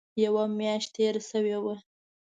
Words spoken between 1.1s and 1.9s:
شوې وه.